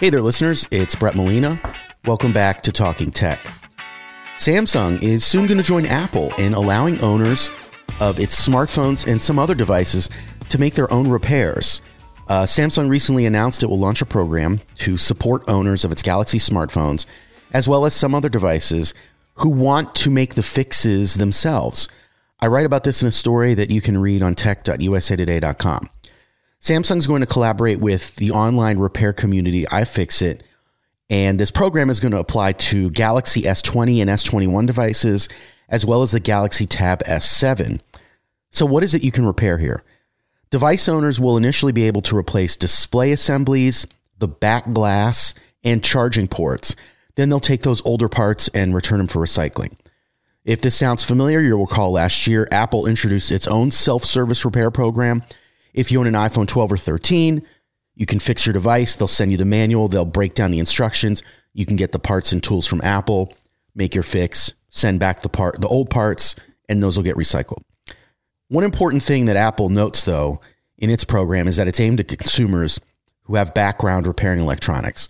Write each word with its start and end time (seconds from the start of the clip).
Hey 0.00 0.10
there, 0.10 0.22
listeners. 0.22 0.68
It's 0.70 0.94
Brett 0.94 1.16
Molina. 1.16 1.60
Welcome 2.04 2.32
back 2.32 2.62
to 2.62 2.70
Talking 2.70 3.10
Tech. 3.10 3.44
Samsung 4.36 5.02
is 5.02 5.24
soon 5.24 5.48
going 5.48 5.58
to 5.58 5.64
join 5.64 5.86
Apple 5.86 6.32
in 6.36 6.54
allowing 6.54 7.00
owners 7.00 7.50
of 7.98 8.20
its 8.20 8.48
smartphones 8.48 9.10
and 9.10 9.20
some 9.20 9.40
other 9.40 9.56
devices 9.56 10.08
to 10.50 10.58
make 10.60 10.74
their 10.74 10.88
own 10.92 11.10
repairs. 11.10 11.82
Uh, 12.28 12.44
Samsung 12.44 12.88
recently 12.88 13.26
announced 13.26 13.64
it 13.64 13.66
will 13.66 13.80
launch 13.80 14.00
a 14.00 14.06
program 14.06 14.60
to 14.76 14.96
support 14.96 15.42
owners 15.48 15.84
of 15.84 15.90
its 15.90 16.02
Galaxy 16.02 16.38
smartphones, 16.38 17.04
as 17.52 17.66
well 17.66 17.84
as 17.84 17.92
some 17.92 18.14
other 18.14 18.28
devices, 18.28 18.94
who 19.38 19.48
want 19.48 19.96
to 19.96 20.10
make 20.10 20.34
the 20.34 20.44
fixes 20.44 21.16
themselves. 21.16 21.88
I 22.38 22.46
write 22.46 22.66
about 22.66 22.84
this 22.84 23.02
in 23.02 23.08
a 23.08 23.10
story 23.10 23.54
that 23.54 23.72
you 23.72 23.80
can 23.80 23.98
read 23.98 24.22
on 24.22 24.36
tech.usatoday.com. 24.36 25.90
Samsung's 26.60 27.06
going 27.06 27.20
to 27.20 27.26
collaborate 27.26 27.78
with 27.78 28.16
the 28.16 28.30
online 28.30 28.78
repair 28.78 29.12
community 29.12 29.64
iFixit, 29.66 30.40
and 31.08 31.38
this 31.38 31.50
program 31.50 31.88
is 31.88 32.00
going 32.00 32.12
to 32.12 32.18
apply 32.18 32.52
to 32.52 32.90
Galaxy 32.90 33.42
S20 33.42 34.00
and 34.00 34.10
S21 34.10 34.66
devices, 34.66 35.28
as 35.68 35.86
well 35.86 36.02
as 36.02 36.10
the 36.10 36.20
Galaxy 36.20 36.66
Tab 36.66 37.02
S7. 37.04 37.80
So, 38.50 38.66
what 38.66 38.82
is 38.82 38.94
it 38.94 39.04
you 39.04 39.12
can 39.12 39.24
repair 39.24 39.58
here? 39.58 39.82
Device 40.50 40.88
owners 40.88 41.20
will 41.20 41.36
initially 41.36 41.72
be 41.72 41.84
able 41.84 42.02
to 42.02 42.16
replace 42.16 42.56
display 42.56 43.12
assemblies, 43.12 43.86
the 44.18 44.28
back 44.28 44.72
glass, 44.72 45.34
and 45.62 45.84
charging 45.84 46.26
ports. 46.26 46.74
Then 47.14 47.28
they'll 47.28 47.40
take 47.40 47.62
those 47.62 47.84
older 47.84 48.08
parts 48.08 48.48
and 48.48 48.74
return 48.74 48.98
them 48.98 49.06
for 49.06 49.20
recycling. 49.20 49.76
If 50.44 50.62
this 50.62 50.74
sounds 50.74 51.04
familiar, 51.04 51.40
you'll 51.40 51.60
recall 51.60 51.92
last 51.92 52.26
year 52.26 52.48
Apple 52.50 52.86
introduced 52.86 53.30
its 53.30 53.46
own 53.46 53.70
self 53.70 54.04
service 54.04 54.44
repair 54.44 54.70
program 54.70 55.22
if 55.74 55.92
you 55.92 56.00
own 56.00 56.06
an 56.06 56.14
iPhone 56.14 56.46
12 56.46 56.72
or 56.72 56.76
13, 56.76 57.42
you 57.94 58.06
can 58.06 58.20
fix 58.20 58.46
your 58.46 58.52
device. 58.52 58.94
They'll 58.94 59.08
send 59.08 59.30
you 59.30 59.36
the 59.36 59.44
manual, 59.44 59.88
they'll 59.88 60.04
break 60.04 60.34
down 60.34 60.50
the 60.50 60.58
instructions. 60.58 61.22
You 61.52 61.66
can 61.66 61.76
get 61.76 61.92
the 61.92 61.98
parts 61.98 62.32
and 62.32 62.42
tools 62.42 62.66
from 62.66 62.80
Apple, 62.82 63.32
make 63.74 63.94
your 63.94 64.04
fix, 64.04 64.54
send 64.68 65.00
back 65.00 65.22
the 65.22 65.28
part 65.28 65.60
the 65.60 65.68
old 65.68 65.90
parts, 65.90 66.36
and 66.68 66.82
those 66.82 66.96
will 66.96 67.04
get 67.04 67.16
recycled. 67.16 67.62
One 68.48 68.64
important 68.64 69.02
thing 69.02 69.26
that 69.26 69.36
Apple 69.36 69.68
notes 69.68 70.04
though 70.04 70.40
in 70.78 70.90
its 70.90 71.04
program 71.04 71.48
is 71.48 71.56
that 71.56 71.68
it's 71.68 71.80
aimed 71.80 72.00
at 72.00 72.08
consumers 72.08 72.78
who 73.24 73.34
have 73.34 73.52
background 73.52 74.06
repairing 74.06 74.40
electronics. 74.40 75.08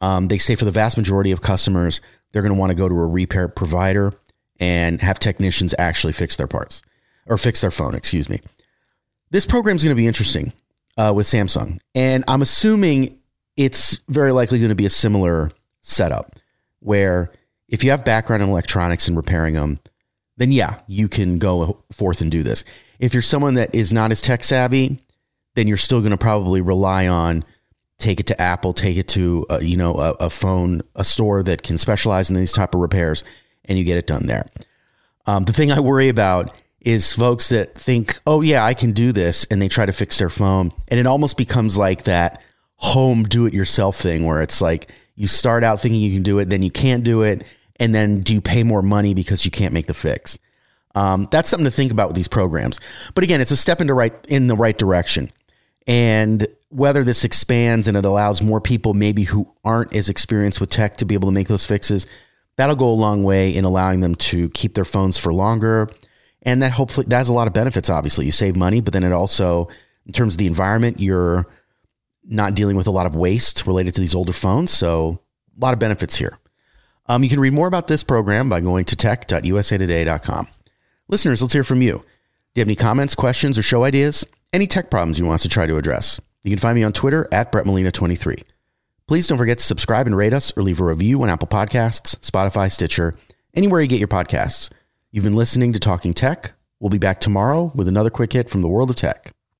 Um, 0.00 0.28
they 0.28 0.38
say 0.38 0.56
for 0.56 0.64
the 0.64 0.72
vast 0.72 0.96
majority 0.96 1.30
of 1.30 1.42
customers, 1.42 2.00
they're 2.32 2.42
going 2.42 2.54
to 2.54 2.58
want 2.58 2.70
to 2.70 2.76
go 2.76 2.88
to 2.88 2.94
a 2.94 3.06
repair 3.06 3.46
provider 3.46 4.12
and 4.58 5.00
have 5.00 5.18
technicians 5.18 5.74
actually 5.78 6.12
fix 6.12 6.36
their 6.36 6.46
parts 6.46 6.82
or 7.26 7.38
fix 7.38 7.60
their 7.60 7.70
phone, 7.70 7.94
excuse 7.94 8.28
me. 8.28 8.40
This 9.32 9.46
program 9.46 9.76
is 9.76 9.82
going 9.82 9.96
to 9.96 10.00
be 10.00 10.06
interesting 10.06 10.52
uh, 10.98 11.10
with 11.16 11.26
Samsung, 11.26 11.80
and 11.94 12.22
I'm 12.28 12.42
assuming 12.42 13.18
it's 13.56 13.94
very 14.06 14.30
likely 14.30 14.58
going 14.58 14.68
to 14.68 14.74
be 14.74 14.84
a 14.84 14.90
similar 14.90 15.50
setup 15.80 16.36
where 16.80 17.32
if 17.66 17.82
you 17.82 17.92
have 17.92 18.04
background 18.04 18.42
in 18.42 18.50
electronics 18.50 19.08
and 19.08 19.16
repairing 19.16 19.54
them, 19.54 19.80
then 20.36 20.52
yeah, 20.52 20.80
you 20.86 21.08
can 21.08 21.38
go 21.38 21.82
forth 21.90 22.20
and 22.20 22.30
do 22.30 22.42
this. 22.42 22.62
If 22.98 23.14
you're 23.14 23.22
someone 23.22 23.54
that 23.54 23.74
is 23.74 23.90
not 23.90 24.10
as 24.10 24.20
tech 24.20 24.44
savvy, 24.44 24.98
then 25.54 25.66
you're 25.66 25.78
still 25.78 26.00
going 26.00 26.10
to 26.10 26.18
probably 26.18 26.60
rely 26.60 27.08
on 27.08 27.42
take 27.96 28.20
it 28.20 28.26
to 28.26 28.38
Apple, 28.38 28.74
take 28.74 28.98
it 28.98 29.08
to 29.08 29.46
a, 29.48 29.54
uh, 29.54 29.58
you 29.60 29.78
know 29.78 29.94
a, 29.94 30.10
a, 30.20 30.28
phone, 30.28 30.82
a 30.94 31.04
store 31.04 31.42
that 31.42 31.62
can 31.62 31.78
specialize 31.78 32.28
in 32.28 32.36
these 32.36 32.52
type 32.52 32.74
of 32.74 32.82
repairs, 32.82 33.24
and 33.64 33.78
you 33.78 33.84
get 33.84 33.96
it 33.96 34.06
done 34.06 34.26
there. 34.26 34.46
Um, 35.24 35.44
the 35.44 35.54
thing 35.54 35.72
I 35.72 35.80
worry 35.80 36.10
about 36.10 36.54
is 36.84 37.12
folks 37.12 37.48
that 37.48 37.74
think, 37.74 38.20
oh, 38.26 38.40
yeah, 38.40 38.64
I 38.64 38.74
can 38.74 38.92
do 38.92 39.12
this. 39.12 39.46
And 39.50 39.62
they 39.62 39.68
try 39.68 39.86
to 39.86 39.92
fix 39.92 40.18
their 40.18 40.28
phone. 40.28 40.72
And 40.88 40.98
it 40.98 41.06
almost 41.06 41.36
becomes 41.36 41.78
like 41.78 42.04
that 42.04 42.42
home 42.76 43.24
do 43.24 43.46
it 43.46 43.54
yourself 43.54 43.96
thing 43.96 44.26
where 44.26 44.40
it's 44.40 44.60
like 44.60 44.90
you 45.14 45.28
start 45.28 45.62
out 45.62 45.80
thinking 45.80 46.00
you 46.00 46.12
can 46.12 46.24
do 46.24 46.38
it, 46.40 46.50
then 46.50 46.62
you 46.62 46.70
can't 46.70 47.04
do 47.04 47.22
it. 47.22 47.44
And 47.78 47.94
then 47.94 48.20
do 48.20 48.34
you 48.34 48.40
pay 48.40 48.64
more 48.64 48.82
money 48.82 49.14
because 49.14 49.44
you 49.44 49.50
can't 49.50 49.72
make 49.72 49.86
the 49.86 49.94
fix? 49.94 50.38
Um, 50.94 51.28
that's 51.30 51.48
something 51.48 51.64
to 51.64 51.70
think 51.70 51.92
about 51.92 52.08
with 52.08 52.16
these 52.16 52.28
programs. 52.28 52.80
But 53.14 53.24
again, 53.24 53.40
it's 53.40 53.50
a 53.50 53.56
step 53.56 53.80
into 53.80 53.94
right 53.94 54.12
in 54.28 54.46
the 54.46 54.56
right 54.56 54.76
direction. 54.76 55.30
And 55.86 56.46
whether 56.68 57.04
this 57.04 57.24
expands 57.24 57.88
and 57.88 57.96
it 57.96 58.04
allows 58.04 58.42
more 58.42 58.60
people 58.60 58.94
maybe 58.94 59.24
who 59.24 59.52
aren't 59.64 59.94
as 59.94 60.08
experienced 60.08 60.60
with 60.60 60.70
tech 60.70 60.96
to 60.98 61.04
be 61.04 61.14
able 61.14 61.28
to 61.28 61.32
make 61.32 61.48
those 61.48 61.66
fixes, 61.66 62.06
that'll 62.56 62.76
go 62.76 62.88
a 62.88 62.90
long 62.90 63.22
way 63.22 63.50
in 63.50 63.64
allowing 63.64 64.00
them 64.00 64.14
to 64.16 64.48
keep 64.50 64.74
their 64.74 64.84
phones 64.84 65.16
for 65.16 65.32
longer 65.32 65.90
and 66.42 66.62
that 66.62 66.72
hopefully 66.72 67.06
that 67.08 67.18
has 67.18 67.28
a 67.28 67.34
lot 67.34 67.46
of 67.46 67.52
benefits. 67.54 67.88
Obviously, 67.88 68.26
you 68.26 68.32
save 68.32 68.56
money, 68.56 68.80
but 68.80 68.92
then 68.92 69.04
it 69.04 69.12
also, 69.12 69.68
in 70.06 70.12
terms 70.12 70.34
of 70.34 70.38
the 70.38 70.46
environment, 70.46 71.00
you're 71.00 71.46
not 72.24 72.54
dealing 72.54 72.76
with 72.76 72.86
a 72.86 72.90
lot 72.90 73.06
of 73.06 73.16
waste 73.16 73.66
related 73.66 73.94
to 73.94 74.00
these 74.00 74.14
older 74.14 74.32
phones. 74.32 74.70
So 74.70 75.20
a 75.56 75.60
lot 75.60 75.72
of 75.72 75.80
benefits 75.80 76.16
here. 76.16 76.38
Um, 77.06 77.22
you 77.22 77.28
can 77.28 77.40
read 77.40 77.52
more 77.52 77.66
about 77.66 77.88
this 77.88 78.02
program 78.02 78.48
by 78.48 78.60
going 78.60 78.84
to 78.86 78.96
tech.usatoday.com. 78.96 80.48
Listeners, 81.08 81.42
let's 81.42 81.52
hear 81.52 81.64
from 81.64 81.82
you. 81.82 82.04
Do 82.54 82.60
you 82.60 82.60
have 82.60 82.68
any 82.68 82.76
comments, 82.76 83.14
questions, 83.14 83.58
or 83.58 83.62
show 83.62 83.84
ideas? 83.84 84.24
Any 84.52 84.66
tech 84.66 84.90
problems 84.90 85.18
you 85.18 85.26
want 85.26 85.36
us 85.36 85.42
to 85.42 85.48
try 85.48 85.66
to 85.66 85.76
address? 85.76 86.20
You 86.44 86.50
can 86.50 86.58
find 86.58 86.76
me 86.76 86.84
on 86.84 86.92
Twitter 86.92 87.28
at 87.32 87.50
BrettMolina23. 87.50 88.44
Please 89.06 89.26
don't 89.26 89.38
forget 89.38 89.58
to 89.58 89.64
subscribe 89.64 90.06
and 90.06 90.16
rate 90.16 90.32
us 90.32 90.56
or 90.56 90.62
leave 90.62 90.80
a 90.80 90.84
review 90.84 91.22
on 91.22 91.28
Apple 91.28 91.48
Podcasts, 91.48 92.16
Spotify, 92.20 92.70
Stitcher, 92.70 93.16
anywhere 93.54 93.80
you 93.80 93.88
get 93.88 93.98
your 93.98 94.08
podcasts. 94.08 94.70
You've 95.14 95.24
been 95.24 95.36
listening 95.36 95.74
to 95.74 95.78
Talking 95.78 96.14
Tech. 96.14 96.54
We'll 96.80 96.88
be 96.88 96.96
back 96.96 97.20
tomorrow 97.20 97.70
with 97.74 97.86
another 97.86 98.08
quick 98.08 98.32
hit 98.32 98.48
from 98.48 98.62
the 98.62 98.68
world 98.68 98.88
of 98.88 98.96
tech. 98.96 99.30